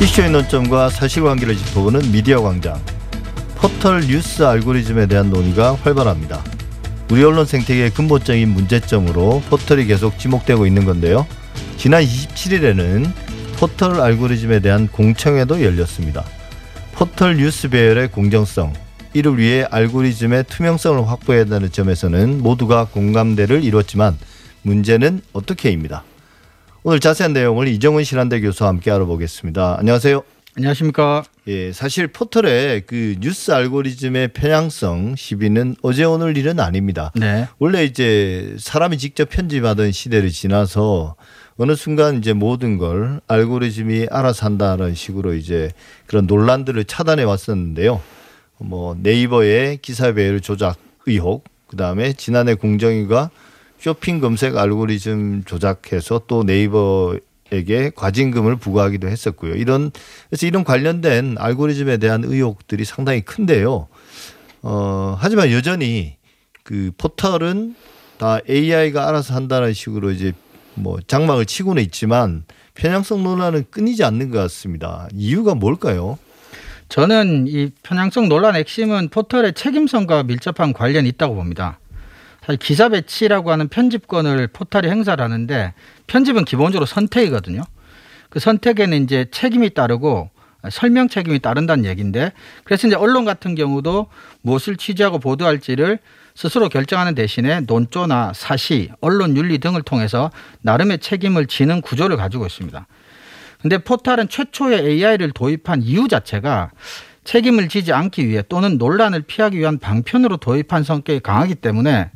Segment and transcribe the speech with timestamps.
[0.00, 2.82] 이슈의 논점과 사실관계를 짚어보는 미디어 광장.
[3.56, 6.42] 포털 뉴스 알고리즘에 대한 논의가 활발합니다.
[7.10, 11.26] 우리 언론 생태계의 근본적인 문제점으로 포털이 계속 지목되고 있는 건데요.
[11.76, 13.12] 지난 27일에는
[13.58, 16.24] 포털 알고리즘에 대한 공청회도 열렸습니다.
[16.92, 18.72] 포털 뉴스 배열의 공정성,
[19.12, 24.16] 이를 위해 알고리즘의 투명성을 확보해야 한다는 점에서는 모두가 공감대를 이뤘지만
[24.62, 26.04] 문제는 어떻게입니다.
[26.82, 29.76] 오늘 자세한 내용을 이정은 신한대 교수와 함께 알아보겠습니다.
[29.78, 30.22] 안녕하세요.
[30.56, 31.24] 안녕하십니까.
[31.46, 37.12] 예, 사실 포털의 그 뉴스 알고리즘의 편향성 시비는 어제 오늘 일은 아닙니다.
[37.14, 37.46] 네.
[37.58, 41.16] 원래 이제 사람이 직접 편집하던 시대를 지나서
[41.58, 45.70] 어느 순간 이제 모든 걸 알고리즘이 알아서 한다는 식으로 이제
[46.06, 48.00] 그런 논란들을 차단해 왔었는데요.
[48.56, 53.28] 뭐 네이버의 기사 배열 조작 의혹, 그 다음에 지난해 공정위가
[53.80, 59.54] 쇼핑 검색 알고리즘 조작해서 또 네이버에게 과징금을 부과하기도 했었고요.
[59.54, 59.90] 이런
[60.28, 63.88] 그래서 이런 관련된 알고리즘에 대한 의혹들이 상당히 큰데요.
[64.62, 66.16] 어, 하지만 여전히
[66.62, 67.74] 그 포털은
[68.18, 70.34] 다 AI가 알아서 한다는 식으로 이제
[70.74, 72.44] 뭐 장막을 치고는 있지만
[72.74, 75.08] 편향성 논란은 끊이지 않는 것 같습니다.
[75.14, 76.18] 이유가 뭘까요?
[76.90, 81.78] 저는 이 편향성 논란의 핵심은 포털의 책임성과 밀접한 관련이 있다고 봅니다.
[82.44, 85.74] 사실 기사 배치라고 하는 편집권을 포털이 행사를 하는데
[86.06, 87.62] 편집은 기본적으로 선택이거든요.
[88.28, 90.30] 그 선택에는 이제 책임이 따르고
[90.70, 92.32] 설명 책임이 따른다는 얘기인데
[92.64, 94.08] 그래서 이제 언론 같은 경우도
[94.42, 95.98] 무엇을 취재하고 보도할지를
[96.34, 100.30] 스스로 결정하는 대신에 논조나 사시, 언론 윤리 등을 통해서
[100.62, 102.86] 나름의 책임을 지는 구조를 가지고 있습니다.
[103.60, 106.70] 근데 포탈은 최초의 AI를 도입한 이유 자체가
[107.24, 112.10] 책임을 지지 않기 위해 또는 논란을 피하기 위한 방편으로 도입한 성격이 강하기 때문에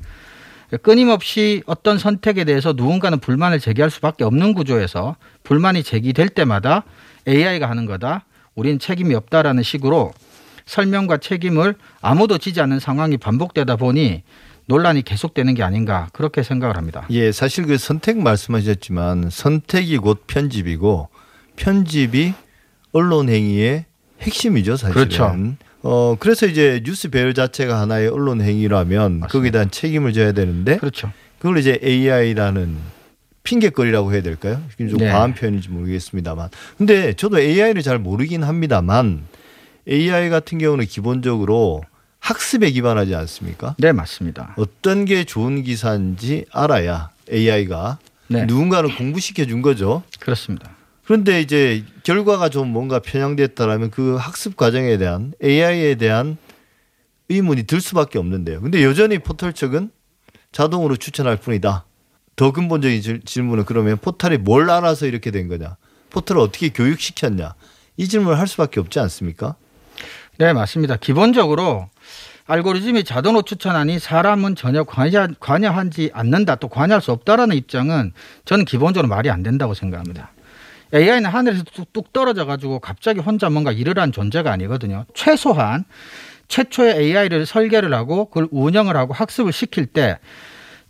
[0.82, 6.84] 끊임없이 어떤 선택에 대해서 누군가는 불만을 제기할 수밖에 없는 구조에서 불만이 제기될 때마다
[7.28, 8.24] AI가 하는 거다.
[8.54, 10.12] 우린 책임이 없다라는 식으로
[10.66, 14.22] 설명과 책임을 아무도 지지 않는 상황이 반복되다 보니
[14.66, 17.06] 논란이 계속되는 게 아닌가 그렇게 생각을 합니다.
[17.10, 21.08] 예, 사실 그 선택 말씀하셨지만 선택이 곧 편집이고
[21.56, 22.32] 편집이
[22.92, 23.84] 언론 행위의
[24.20, 24.94] 핵심이죠, 사실은.
[24.94, 25.36] 그렇죠.
[25.84, 29.26] 어, 그래서 이제 뉴스 배열 자체가 하나의 언론 행위라면 맞습니다.
[29.28, 31.12] 거기에 대한 책임을 져야 되는데 그렇죠.
[31.38, 32.76] 그걸 이제 AI라는
[33.42, 34.62] 핑계거리라고 해야 될까요?
[34.78, 35.10] 좀 네.
[35.10, 36.48] 과한 표현인지 모르겠습니다만.
[36.78, 39.24] 근데 저도 AI를 잘 모르긴 합니다만
[39.86, 41.82] AI 같은 경우는 기본적으로
[42.18, 43.76] 학습에 기반하지 않습니까?
[43.78, 44.54] 네, 맞습니다.
[44.56, 48.46] 어떤 게 좋은 기사인지 알아야 AI가 네.
[48.46, 50.02] 누군가는 공부시켜 준 거죠.
[50.18, 50.70] 그렇습니다.
[51.04, 56.38] 그런데 이제 결과가 좀 뭔가 편향됐다라면 그 학습 과정에 대한 AI에 대한
[57.28, 58.60] 의문이 들 수밖에 없는데요.
[58.60, 59.90] 근데 여전히 포털 측은
[60.52, 61.84] 자동으로 추천할 뿐이다.
[62.36, 65.76] 더 근본적인 질문은 그러면 포털이 뭘 알아서 이렇게 된 거냐?
[66.10, 67.54] 포털을 어떻게 교육시켰냐?
[67.96, 69.56] 이 질문을 할 수밖에 없지 않습니까?
[70.38, 70.96] 네, 맞습니다.
[70.96, 71.88] 기본적으로
[72.46, 78.12] 알고리즘이 자동으로 추천하니 사람은 전혀 관여, 관여하지 않는다 또 관여할 수 없다라는 입장은
[78.44, 80.32] 저는 기본적으로 말이 안 된다고 생각합니다.
[80.94, 85.04] AI는 하늘에서 뚝뚝 떨어져 가지고 갑자기 혼자 뭔가 일을 한 존재가 아니거든요.
[85.14, 85.84] 최소한
[86.48, 90.18] 최초의 AI를 설계를 하고 그걸 운영을 하고 학습을 시킬 때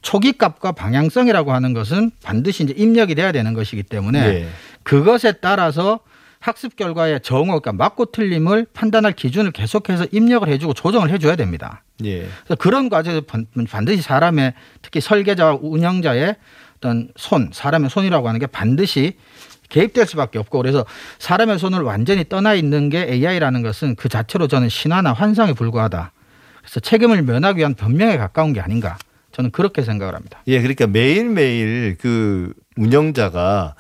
[0.03, 4.48] 초기 값과 방향성이라고 하는 것은 반드시 이제 입력이 돼야 되는 것이기 때문에 네.
[4.82, 6.00] 그것에 따라서
[6.41, 11.82] 학습 결과의 정오, 그러니까 맞고 틀림을 판단할 기준을 계속해서 입력을 해주고 조정을 해줘야 됩니다.
[12.04, 12.28] 예.
[12.44, 13.22] 그래서 그런 과정에서
[13.70, 16.37] 반드시 사람의 특히 설계자와 운영자의
[16.76, 19.16] 어떤 손, 사람의 손이라고 하는 게 반드시
[19.75, 20.85] 개입될 수밖에 없고 그래서
[21.19, 26.12] 사람의 손을 완전히 떠나 있는 게 AI라는 것은 그 자체로 저는 신화나 환상에 불과하다.
[26.61, 28.97] 그래서 책임을 면하기 위한 변명에 가까운 게 아닌가.
[29.33, 30.41] 저는 그렇게 생각을 합니다.
[30.47, 33.75] 예, 그러니까 매일매일 그 운영자가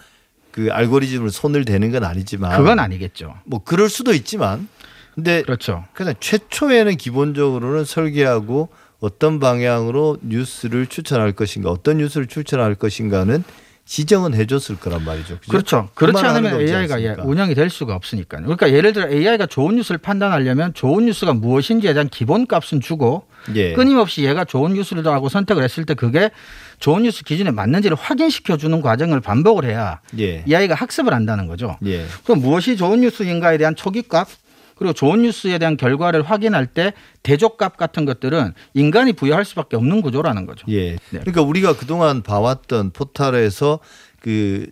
[0.50, 3.36] 그 알고리즘을 손을 대는 건 아니지만 그건 아니겠죠.
[3.44, 4.68] 뭐 그럴 수도 있지만
[5.14, 5.84] 근데 그렇죠.
[5.92, 8.68] 그냥 최초에는 기본적으로는 설계하고
[8.98, 13.44] 어떤 방향으로 뉴스를 추천할 것인가 어떤 뉴스를 추천할 것인가는
[13.86, 15.38] 지정은 해줬을 거란 말이죠.
[15.38, 15.50] 그죠?
[15.50, 15.88] 그렇죠.
[15.94, 18.42] 그렇지 않으면 AI가 예, 운영이 될 수가 없으니까요.
[18.42, 23.74] 그러니까 예를 들어 AI가 좋은 뉴스를 판단하려면 좋은 뉴스가 무엇인지에 대한 기본값은 주고 예.
[23.74, 26.30] 끊임없이 얘가 좋은 뉴스를 하고 선택을 했을 때 그게
[26.78, 30.42] 좋은 뉴스 기준에 맞는지를 확인시켜 주는 과정을 반복을 해야 예.
[30.46, 31.76] 이 아이가 학습을 한다는 거죠.
[31.84, 32.06] 예.
[32.24, 34.28] 그럼 무엇이 좋은 뉴스인가에 대한 초기값
[34.74, 36.92] 그리고 좋은 뉴스에 대한 결과를 확인할 때
[37.22, 40.66] 대조값 같은 것들은 인간이 부여할 수밖에 없는 구조라는 거죠.
[40.70, 40.92] 예.
[40.92, 40.98] 네.
[41.10, 43.80] 그러니까 우리가 그동안 봐왔던 포털에서
[44.20, 44.66] 그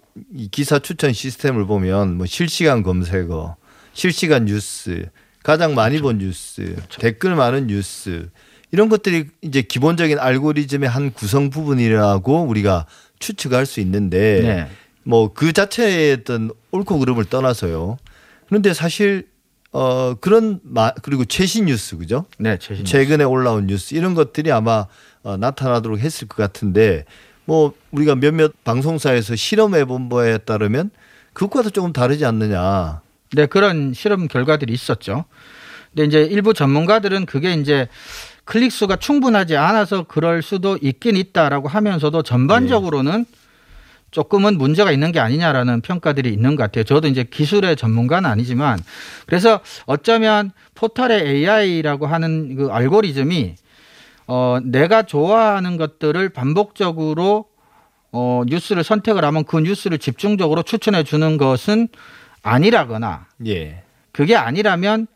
[0.51, 3.57] 기사 추천 시스템을 보면 뭐 실시간 검색어,
[3.93, 5.09] 실시간 뉴스,
[5.43, 6.05] 가장 많이 그렇죠.
[6.05, 7.01] 본 뉴스, 그렇죠.
[7.01, 8.31] 댓글 많은 뉴스
[8.71, 12.87] 이런 것들이 이제 기본적인 알고리즘의 한 구성 부분이라고 우리가
[13.19, 14.69] 추측할 수 있는데 네.
[15.05, 17.99] 뭐그 자체의 어떤 옳고 그름을 떠나서요.
[18.47, 19.27] 그런데 사실
[19.73, 22.27] 어 그런 마 그리고 최신 뉴스 그죠?
[22.39, 22.85] 네, 최신.
[22.85, 24.87] 최근에 올라온 뉴스 이런 것들이 아마
[25.23, 27.05] 어, 나타나도록 했을 것 같은데
[27.47, 30.91] 뭐 우리가 몇몇 방송사에서 실험해 본 바에 따르면
[31.33, 33.01] 그것과도 조금 다르지 않느냐.
[33.35, 35.25] 네, 그런 실험 결과들이 있었죠.
[35.95, 37.89] 근데 이제 일부 전문가들은 그게 이제
[38.45, 43.25] 클릭 수가 충분하지 않아서 그럴 수도 있긴 있다라고 하면서도 전반적으로는
[44.13, 46.85] 조금은 문제가 있는 게 아니냐라는 평가들이 있는 것 같아요.
[46.85, 48.79] 저도 이제 기술의 전문가는 아니지만
[49.27, 53.57] 그래서 어쩌면 포털의 AI라고 하는 그 알고리즘이
[54.29, 57.47] 어 내가 좋아하는 것들을 반복적으로
[58.13, 61.89] 어 뉴스를 선택을 하면 그 뉴스를 집중적으로 추천해 주는 것은
[62.43, 63.83] 아니라거나 예.
[64.13, 65.07] 그게 아니라면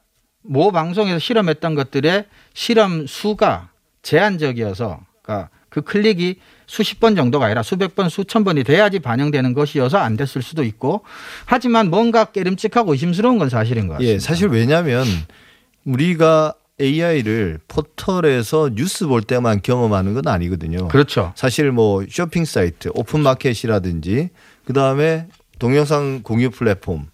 [0.42, 3.69] 모 방송에서 실험했던 것들의 실험 수가
[4.00, 9.98] 제한적이어서 그러니까 그 클릭이 수십 번 정도가 아니라 수백 번, 수천 번이 돼야지 반영되는 것이어서
[9.98, 11.02] 안 됐을 수도 있고
[11.44, 14.14] 하지만 뭔가 깨름칙하고 의심스러운 건 사실인 것 같습니다.
[14.14, 15.06] 예, 사실 왜냐하면
[15.84, 20.88] 우리가 AI를 포털에서 뉴스 볼 때만 경험하는 건 아니거든요.
[20.88, 21.32] 그렇죠.
[21.34, 24.30] 사실 뭐 쇼핑 사이트, 오픈 마켓이라든지
[24.64, 25.28] 그 다음에
[25.58, 27.06] 동영상 공유 플랫폼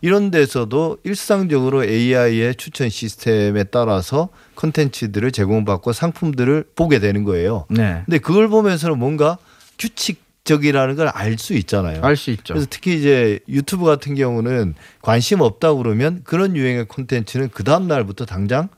[0.00, 7.66] 이런 데서도 일상적으로 AI의 추천 시스템에 따라서 컨텐츠들을 제공받고 상품들을 보게 되는 거예요.
[7.68, 8.02] 네.
[8.04, 9.38] 근데 그걸 보면서는 뭔가
[9.78, 12.02] 규칙 적이라는 걸 알 수 있잖아요.
[12.02, 12.52] 알 수 있죠.
[12.54, 18.26] 그래서 특히 이제 유튜브 같은 경우는 관심 없다 그러면 그런 유행의 콘텐츠는 그 다음 날부터
[18.26, 18.68] 당장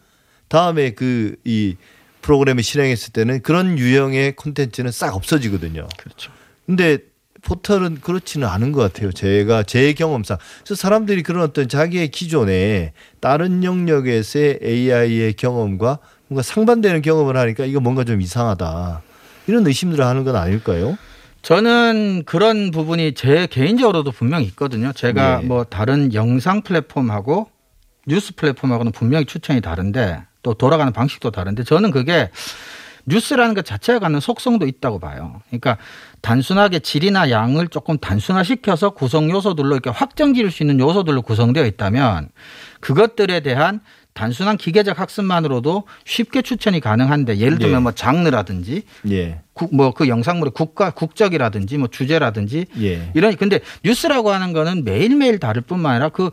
[0.49, 1.77] 다음에 그 이
[2.23, 5.87] 프로그램을 실행했을 때는 그런 유형의 콘텐츠는 싹 없어지거든요.
[5.97, 6.33] 그렇죠.
[6.67, 6.99] 근데
[7.47, 9.13] 포털은 그렇지는 않은 것 같아요.
[9.13, 10.37] 제가 제 경험상.
[10.65, 17.79] 그래서 사람들이 그런 어떤 자기의 기존에 다른 영역에서의 AI의 경험과 뭔가 상반되는 경험을 하니까 이거
[17.79, 19.01] 뭔가 좀 이상하다.
[19.47, 20.99] 이런 의심들을 하는 건 아닐까요?
[21.43, 24.93] 저는 그런 부분이 제 개인적으로도 분명히 있거든요.
[24.93, 25.47] 제가 네.
[25.47, 27.49] 뭐 다른 영상 플랫폼하고
[28.09, 32.29] 뉴스 플랫폼하고는 분명히 추천이 다른데 또 돌아가는 방식도 다른데 저는 그게
[33.07, 35.41] 뉴스라는 것 자체가 갖는 속성도 있다고 봐요.
[35.47, 35.79] 그러니까
[36.27, 42.31] 단순하게 질이나 양을 조금 단순화시켜서 구성 요소들로 이렇게 확정 지을 수 있는 요소들로 구성되어 있다면
[42.81, 43.79] 그것들에 대한
[44.13, 47.79] 단순한 기계적 학습만으로도 쉽게 추천이 가능한데 예를 들면 예.
[47.81, 49.41] 뭐 장르라든지 예.
[49.71, 53.13] 뭐그 영상물의 국가 국적이라든지 뭐 주제라든지 예.
[53.15, 56.31] 이런 근데 뉴스라고 하는 거는 매일매일 다를 뿐만 아니라 그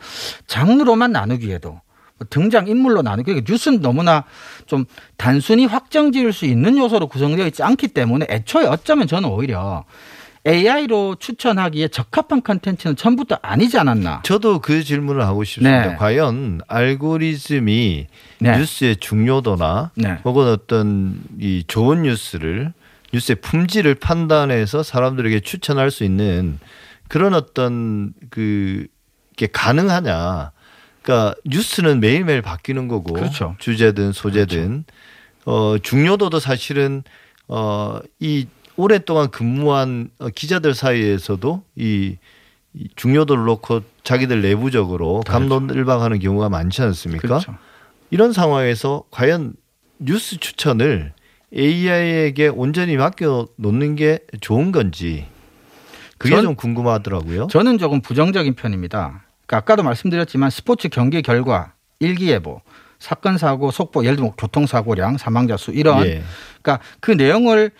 [0.48, 1.83] 장르로만 나누기에도 뭐
[2.30, 4.24] 등장 인물로 나누기 그러니까 뉴스는 너무나
[4.66, 4.84] 좀
[5.16, 9.84] 단순히 확정 지을 수 있는 요소로 구성되어 있지 않기 때문에 애초에 어쩌면 저는 오히려
[10.46, 14.22] AI로 추천하기에 적합한 컨텐츠는 처음부터 아니지 않았나.
[14.24, 15.86] 저도 그 질문을 하고 싶습니다.
[15.86, 15.96] 네.
[15.96, 18.06] 과연 알고리즘이
[18.40, 18.58] 네.
[18.58, 20.18] 뉴스의 중요도나 네.
[20.24, 22.74] 혹은 어떤 이 좋은 뉴스를
[23.14, 26.58] 뉴스의 품질을 판단해서 사람들에게 추천할 수 있는
[27.08, 30.52] 그런 어떤 그게 가능하냐.
[31.04, 33.54] 그러니까 뉴스는 매일매일 바뀌는 거고 그렇죠.
[33.58, 34.84] 주제든 소재든
[35.44, 37.02] 어 중요도도 사실은
[37.46, 38.46] 어이
[38.76, 42.16] 오랫동안 근무한 어, 기자들 사이에서도 이,
[42.72, 47.28] 이 중요도를 놓고 자기들 내부적으로 감론을박하는 경우가 많지 않습니까?
[47.28, 47.54] 그렇죠.
[48.10, 49.52] 이런 상황에서 과연
[49.98, 51.12] 뉴스 추천을
[51.54, 55.26] AI에게 온전히 맡겨 놓는 게 좋은 건지
[56.18, 57.46] 그게 전- 좀 궁금하더라고요.
[57.48, 59.23] 저는 조금 부정적인 편입니다.
[59.46, 62.60] 그러니까 아까도 말씀드렸지만 스포츠 경기 결과 일기예보,
[62.98, 66.22] 사건 사고 속보, 예를 들면 교통사고량, 사망자 수 이런 예.
[66.62, 67.70] 그러니까 그 내용을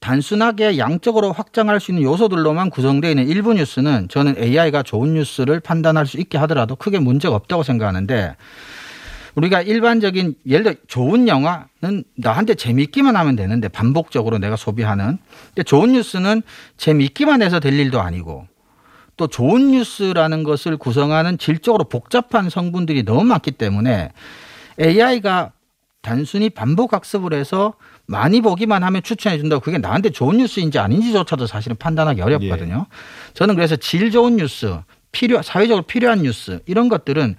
[0.00, 6.06] 단순하게 양적으로 확장할 수 있는 요소들로만 구성되어 있는 일부 뉴스는 저는 AI가 좋은 뉴스를 판단할
[6.06, 8.36] 수 있게 하더라도 크게 문제가 없다고 생각하는데
[9.36, 15.18] 우리가 일반적인 예를 들어 좋은 영화는 나한테 재미있기만 하면 되는데 반복적으로 내가 소비하는
[15.48, 16.42] 근데 좋은 뉴스는
[16.76, 18.46] 재미있기만 해서 될 일도 아니고
[19.16, 24.10] 또 좋은 뉴스라는 것을 구성하는 질적으로 복잡한 성분들이 너무 많기 때문에
[24.80, 25.52] AI가
[26.00, 27.74] 단순히 반복 학습을 해서
[28.06, 32.86] 많이 보기만 하면 추천해 준다고 그게 나한테 좋은 뉴스인지 아닌지조차도 사실은 판단하기 어렵거든요.
[33.34, 34.76] 저는 그래서 질 좋은 뉴스,
[35.12, 37.36] 필요 사회적으로 필요한 뉴스 이런 것들은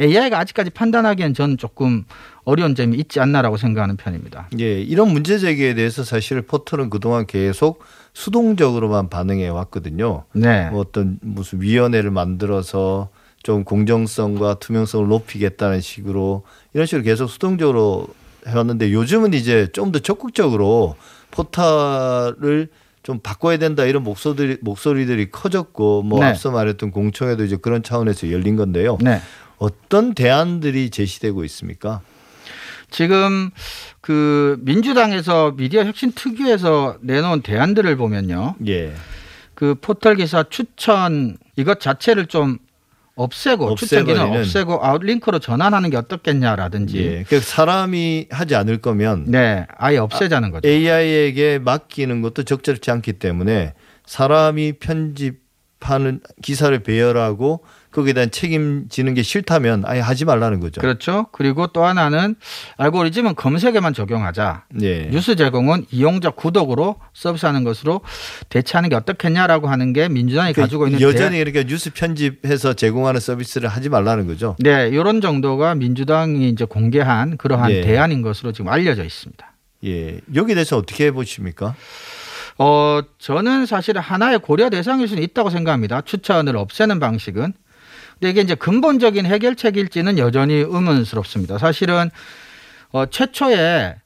[0.00, 2.04] AI가 아직까지 판단하기엔 저는 조금
[2.44, 4.48] 어려운 점이 있지 않나라고 생각하는 편입니다.
[4.60, 7.82] 예, 이런 문제 제기에 대해서 사실 포털은 그동안 계속
[8.14, 10.24] 수동적으로만 반응해 왔거든요.
[10.32, 10.70] 네.
[10.70, 13.10] 뭐 어떤 무슨 위원회를 만들어서
[13.42, 18.06] 좀 공정성과 투명성을 높이겠다는 식으로 이런 식으로 계속 수동적으로
[18.46, 20.94] 해왔는데 요즘은 이제 좀 더 적극적으로
[21.32, 22.68] 포탈을
[23.06, 26.26] 좀 바꿔야 된다 이런 목소리들이 목소리들이 커졌고 뭐 네.
[26.26, 28.98] 앞서 말했던 공청회도 이제 그런 차원에서 열린 건데요.
[29.00, 29.20] 네.
[29.58, 32.00] 어떤 대안들이 제시되고 있습니까?
[32.90, 33.50] 지금
[34.00, 38.56] 그 민주당에서 미디어 혁신 특위에서 내놓은 대안들을 보면요.
[38.66, 38.92] 예.
[39.54, 42.58] 그 포털 기사 추천 이것 자체를 좀
[43.16, 44.40] 없애고 추천 기능 없애버리는.
[44.40, 47.24] 없애고 아웃링크로 전환하는 게 어떻겠냐라든지 예.
[47.24, 50.68] 그 사람이 하지 않을 거면 네 아예 없애자는 거죠.
[50.68, 55.45] AI에게 맡기는 것도 적절치 않기 때문에 사람이 편집
[55.80, 60.80] 하는 기사를 배열하고 거기에 대한 책임지는 게 싫다면 아예 하지 말라는 거죠.
[60.80, 61.26] 그렇죠.
[61.32, 62.34] 그리고 또 하나는
[62.76, 64.64] 알고리즘은 검색에만 적용하자.
[64.82, 65.08] 예.
[65.10, 68.02] 뉴스 제공은 이용자 구독으로 서비스하는 것으로
[68.50, 73.68] 대체하는 게 어떻겠냐라고 하는 게 민주당이 그 가지고 있는 여전히 이렇게 뉴스 편집해서 제공하는 서비스를
[73.70, 74.56] 하지 말라는 거죠.
[74.62, 74.76] 대...
[74.76, 77.80] 네 이런 정도가 민주당이 이제 공개한 그러한 예.
[77.80, 79.52] 대안인 것으로 지금 알려져 있습니다.
[79.84, 80.20] 예.
[80.34, 81.74] 여기에 대해서 어떻게 보십니까?
[82.58, 86.00] 어 저는 사실 하나의 고려 대상일 수는 있다고 생각합니다.
[86.00, 87.52] 추천을 없애는 방식은.
[88.14, 91.58] 근데 이게 이제 근본적인 해결책일지는 여전히 의문스럽습니다.
[91.58, 92.10] 사실은
[92.92, 93.96] 어, 최초에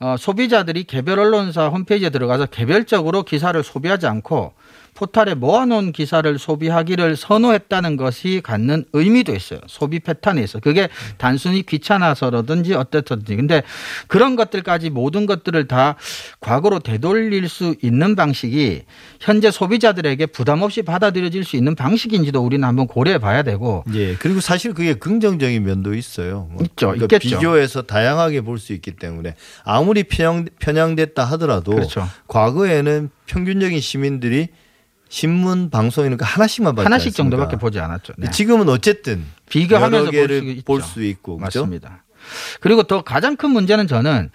[0.00, 4.52] 어, 소비자들이 개별 언론사 홈페이지에 들어가서 개별적으로 기사를 소비하지 않고
[4.94, 9.60] 포탈에 모아놓은 기사를 소비하기를 선호했다는 것이 갖는 의미도 있어요.
[9.66, 10.60] 소비 패턴에 있어.
[10.60, 13.36] 그게 단순히 귀찮아서라든지 어떻든지.
[13.36, 13.62] 근데
[14.06, 15.96] 그런 것들까지 모든 것들을 다
[16.40, 18.82] 과거로 되돌릴 수 있는 방식이
[19.20, 24.14] 현재 소비자들에게 부담 없이 받아들여질 수 있는 방식인지도 우리는 한번 고려해 봐야 되고 예.
[24.14, 26.48] 그리고 사실 그게 긍정적인 면도 있어요.
[26.52, 26.88] 뭐 있죠.
[26.92, 27.38] 그러니까 있겠죠.
[27.38, 29.34] 비교해서 다양하게 볼 수 있기 때문에
[29.64, 32.08] 아무리 편향, 편향됐다 하더라도 그렇죠.
[32.28, 34.48] 과거에는 평균적인 시민들이
[35.14, 37.36] 신문 방송 이런 거 하나씩만 봤지 하나씩 않습니까?
[37.36, 38.14] 정도밖에 보지 않았죠.
[38.18, 38.30] 네.
[38.30, 40.10] 지금은 어쨌든 비교하면서.
[40.64, 41.60] 볼 수 있고 그렇죠?
[41.60, 42.02] 맞습니다.
[42.60, 44.30] 그리고 더 가장 큰 문제는 저는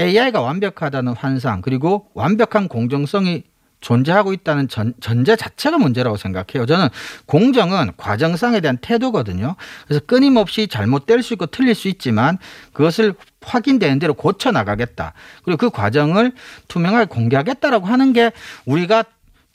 [0.00, 3.44] AI가 완벽하다는 환상 그리고 완벽한 공정성이
[3.80, 6.66] 존재하고 있다는 전, 전제 자체가 문제라고 생각해요.
[6.66, 6.88] 저는
[7.26, 9.54] 공정은 과정상에 대한 태도거든요.
[9.86, 12.38] 그래서 끊임없이 잘못될 수 있고 틀릴 수 있지만
[12.72, 15.12] 그것을 확인되는 대로 고쳐 나가겠다.
[15.44, 16.32] 그리고 그 과정을
[16.66, 18.32] 투명하게 공개하겠다라고 하는 게
[18.64, 19.04] 우리가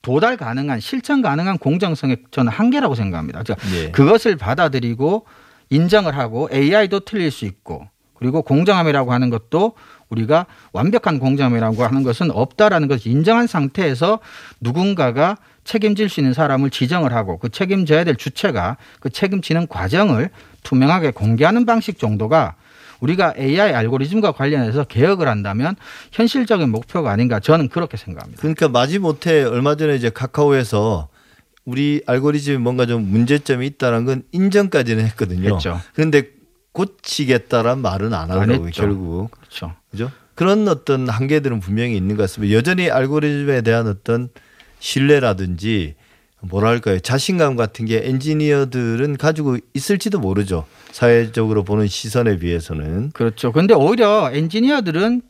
[0.02, 3.44] 도달 가능한 실천 가능한 공정성의 저는 한계라고 생각합니다.
[3.44, 3.92] 그러니까 예.
[3.92, 5.26] 그것을 받아들이고
[5.70, 9.74] 인정을 하고 AI도 틀릴 수 있고 그리고 공정함이라고 하는 것도
[10.10, 14.20] 우리가 완벽한 공정함이라고 하는 것은 없다라는 것을 인정한 상태에서
[14.60, 20.30] 누군가가 책임질 수 있는 사람을 지정을 하고 그 책임져야 될 주체가 그 책임지는 과정을
[20.64, 22.56] 투명하게 공개하는 방식 정도가
[23.02, 25.76] 우리가 AI 알고리즘과 관련해서 개혁을 한다면
[26.12, 28.40] 현실적인 목표가 아닌가 저는 그렇게 생각합니다.
[28.40, 31.10] 그러니까 마지못해 얼마 전에 이제 카카오에서
[31.66, 35.56] 우리 알고리즘에 뭔가 좀 문제점이 있다는 건 인정까지는 했거든요.
[35.56, 35.80] 했죠.
[35.94, 36.30] 그런데
[36.72, 38.70] 고치겠다란 말은 안안 하더라고요.
[38.74, 39.32] 결국.
[39.32, 39.76] 그렇죠.
[39.90, 40.12] 그죠?
[40.36, 42.56] 그런 어떤 한계들은 분명히 있는 것 같습니다.
[42.56, 44.30] 여전히 알고리즘에 대한 어떤
[44.80, 45.96] 신뢰라든지
[46.42, 50.66] 뭐랄까요 자신감 같은 게 엔지니어들은 가지고 있을지도 모르죠.
[50.92, 53.52] 사회적으로 보는 시선에 비해서는 그렇죠.
[53.52, 55.22] 근데 오히려 엔지니어들은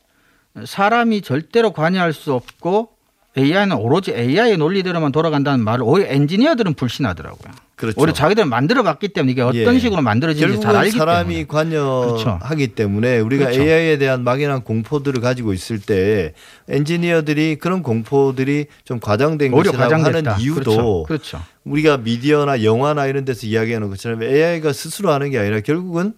[0.66, 2.90] 사람이 절대로 관여할 수 없고
[3.38, 7.54] AI는 오로지 AI의 논리대로만 돌아간다는 말을 오히려 엔지니어들은 불신하더라고요.
[7.82, 8.00] 그렇죠.
[8.00, 9.80] 오히려 자기들은 만들어 봤기 때문에 이게 어떤 예.
[9.80, 11.48] 식으로 만들어지는지 잘 알기 사람이 때문에.
[11.48, 13.62] 관여하기 때문에 우리가 그렇죠.
[13.62, 16.34] AI에 대한 막연한 공포들을 가지고 있을 때
[16.70, 20.32] 엔지니어들이 그런 공포들이 좀 과장된 것이라고 과장됐다.
[20.34, 21.04] 하는 이유도 그렇죠.
[21.08, 21.42] 그렇죠.
[21.66, 26.14] 우리가 미디어나 영화나 이런 데서 이야기하는 것처럼 AI가 스스로 하는 게 아니라 결국은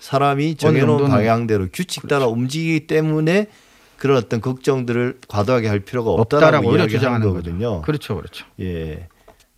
[0.00, 3.46] 사람이 정해놓은 방향대로 규칙 따라 움직이기 때문에
[3.96, 7.68] 그런 어떤 걱정들을 과도하게 할 필요가 없다라고, 없다라고 이야기하는 거거든요.
[7.68, 7.82] 거죠.
[7.82, 8.16] 그렇죠.
[8.16, 8.44] 그렇죠.
[8.60, 9.08] 예.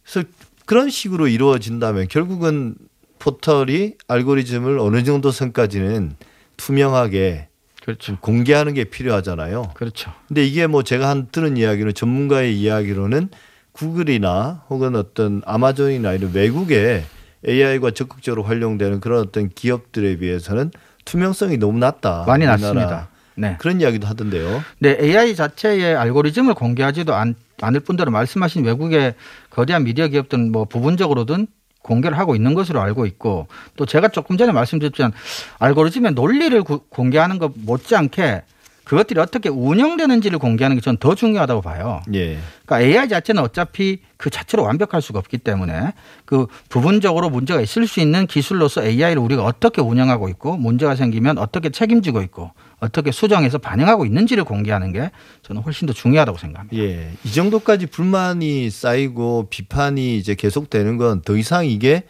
[0.02, 0.26] 그래서
[0.70, 2.76] 그런 식으로 이루어진다면 결국은
[3.18, 6.14] 포털이 알고리즘을 어느 정도 선까지는
[6.56, 7.48] 투명하게
[7.82, 8.16] 그렇죠.
[8.20, 9.72] 공개하는 게 필요하잖아요.
[9.74, 10.12] 그렇죠.
[10.28, 13.30] 근데 이게 뭐 제가 한 들은 이야기는 전문가의 이야기로는
[13.72, 17.02] 구글이나 혹은 어떤 아마존이나 이런 외국의
[17.48, 20.70] AI가 적극적으로 활용되는 그런 어떤 기업들에 비해서는
[21.04, 22.26] 투명성이 너무 낮다.
[22.28, 22.44] 많이.
[22.44, 23.08] 낮습니다.
[23.34, 23.56] 네.
[23.58, 24.62] 그런 이야기도 하던데요.
[24.78, 29.14] 네, AI 자체의 알고리즘을 공개하지도 않, 않을 뿐더러 말씀하신 외국의
[29.50, 31.46] 거대한 미디어 기업들은 뭐 부분적으로든
[31.82, 35.12] 공개를 하고 있는 것으로 알고 있고 또 제가 조금 전에 말씀드렸지만
[35.58, 38.42] 알고리즘의 논리를 구- 공개하는 것 못지않게
[38.84, 42.02] 그것들이 어떻게 운영되는지를 공개하는 게 저는 더 중요하다고 봐요.
[42.12, 42.38] 예.
[42.66, 45.92] 그러니까 AI 자체는 어차피 그 자체로 완벽할 수가 없기 때문에
[46.24, 51.70] 그 부분적으로 문제가 있을 수 있는 기술로서 AI를 우리가 어떻게 운영하고 있고 문제가 생기면 어떻게
[51.70, 52.50] 책임지고 있고
[52.80, 55.10] 어떻게 수정해서 반영하고 있는지를 공개하는 게
[55.42, 56.76] 저는 훨씬 더 중요하다고 생각합니다.
[56.82, 57.12] 예.
[57.24, 62.04] 이 정도까지 불만이 쌓이고 비판이 이제 계속되는 건 더 이상 이게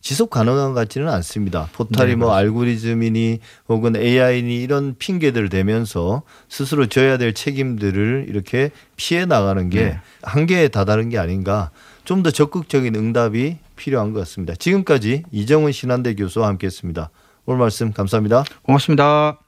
[0.00, 1.68] 지속 가능한 것 같지는 않습니다.
[1.72, 2.34] 포탈이 네, 뭐.
[2.34, 3.38] 알고리즘이니
[3.68, 10.00] 혹은 AI니 이런 핑계들을 대면서 스스로 져야 될 책임들을 이렇게 피해 나가는 게 네.
[10.22, 11.70] 한계에 다다른 게 아닌가.
[12.04, 14.54] 좀 더 적극적인 응답이 필요한 것 같습니다.
[14.54, 17.08] 지금까지 이정훈 신한대 교수와 함께했습니다.
[17.46, 18.44] 오늘 말씀 감사합니다.
[18.62, 19.43] 고맙습니다.